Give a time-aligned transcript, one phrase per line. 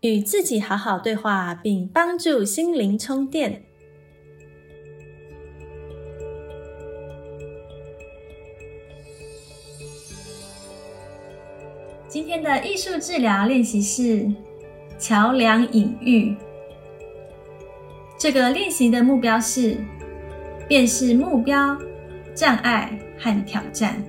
[0.00, 3.62] 与自己好好对话，并帮助心灵充电。
[12.08, 14.28] 今天的艺术治疗练习是
[14.98, 16.34] 桥梁隐喻。
[18.18, 19.76] 这个练习的目标是
[20.68, 21.76] 辨识目标、
[22.34, 22.98] 障碍。
[23.20, 24.02] 和挑战。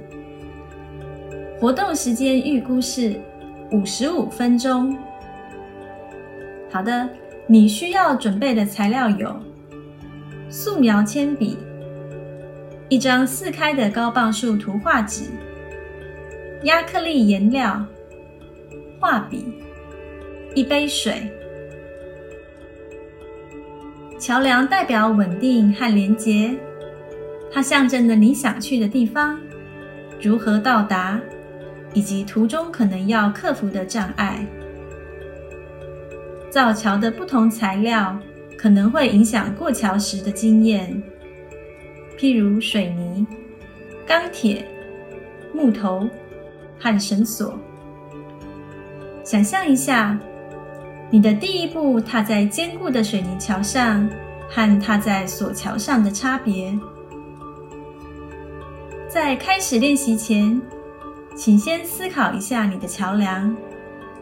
[1.60, 3.20] 活动时间预估是
[3.72, 4.98] 五十五分钟。
[6.72, 7.10] 好的，
[7.48, 9.36] 你需要准备的材料有
[10.50, 11.58] 素描铅笔、
[12.88, 15.26] 一张四开的高磅数图画纸、
[16.64, 17.86] 亚克力颜料、
[19.00, 19.54] 画笔、
[20.56, 21.30] 一杯水。
[24.18, 26.56] 桥梁代表稳定和连结。
[27.54, 29.38] 它象征着你想去的地方，
[30.22, 31.20] 如何到达，
[31.94, 34.46] 以及途中可能要克服的障碍。
[36.52, 38.20] 造桥的不同材料
[38.58, 41.02] 可能会影响过桥时的经验，
[42.20, 43.26] 譬如水泥、
[44.06, 44.68] 钢铁、
[45.54, 46.06] 木头
[46.78, 47.58] 和绳索。
[49.24, 50.20] 想象一下，
[51.10, 54.10] 你的第一步踏在坚固的水泥桥上，
[54.50, 56.78] 和踏在索桥上的差别。
[59.08, 60.62] 在开始练习前，
[61.34, 63.56] 请先思考一下你的桥梁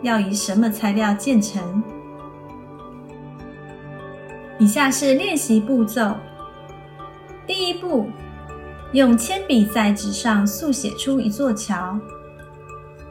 [0.03, 1.81] 要以什么材料建成。
[4.59, 6.15] 以下是练习步骤：
[7.47, 8.09] 第一步，
[8.91, 11.97] 用铅笔在纸上速写出一座桥，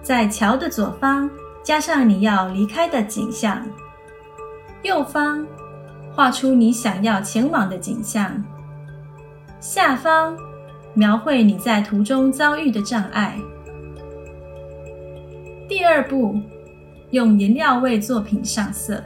[0.03, 1.29] 在桥的左方
[1.63, 3.67] 加上你要离开的景象，
[4.83, 5.45] 右方
[6.15, 8.45] 画出你想要前往的景象，
[9.59, 10.37] 下方。
[10.95, 13.39] 描绘你在途中遭遇的障碍。
[15.69, 16.41] 第二步，
[17.11, 19.01] 用颜料为作品上色。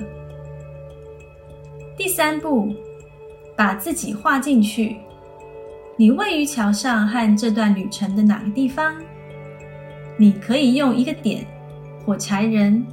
[1.96, 2.74] 第三步，
[3.54, 4.96] 把自己画进去。
[5.96, 8.94] 你位于桥上和这段旅程的哪个地方？
[10.16, 11.46] 你可以用一个点、
[12.04, 12.84] 火柴人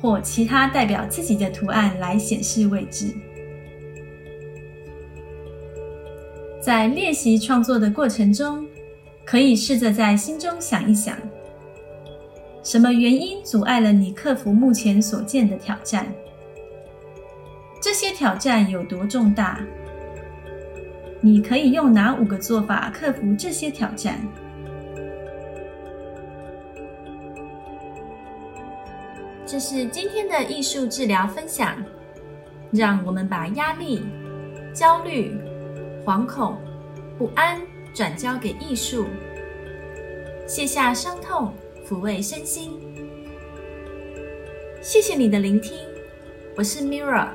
[0.00, 3.14] 或其他代表自己的图案来显示位置。
[6.60, 8.66] 在练习创作的过程中，
[9.24, 11.16] 可以试着在心中想一想：
[12.62, 16.06] 什么原因阻碍了你克服目前所见的挑战？
[17.80, 19.60] 这些挑战有多重大？
[21.20, 24.20] 你可以用哪五个做法克服这些挑战？
[29.46, 31.76] 这是今天的艺术治疗分享。
[32.70, 34.02] 让我们把压力、
[34.74, 35.34] 焦虑。
[36.04, 36.56] 惶恐、
[37.18, 37.60] 不安
[37.94, 39.06] 转交给艺术，
[40.46, 41.52] 卸下伤痛，
[41.86, 42.72] 抚慰身心。
[44.80, 45.76] 谢谢你的聆听，
[46.56, 47.28] 我是 Mirra。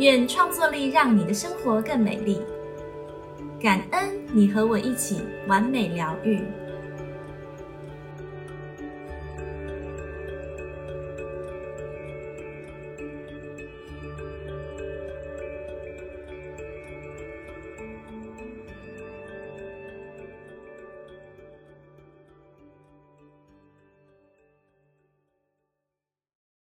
[0.00, 2.40] 愿创作力让你的生活更美丽。
[3.60, 4.02] 感恩
[4.32, 6.40] 你和我一起完美疗愈。